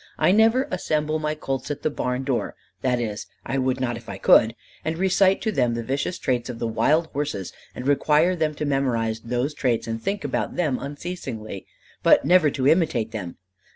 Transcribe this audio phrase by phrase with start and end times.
[0.17, 4.09] "I never assemble my colts at the barn door that is, I would not if
[4.09, 8.35] I could and recite to them the vicious traits of the wild horse and require
[8.35, 11.67] them to memorize those traits and think about them unceasingly,
[12.01, 13.37] but never to imitate them.